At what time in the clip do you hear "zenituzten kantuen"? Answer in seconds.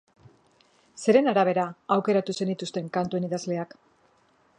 2.41-3.29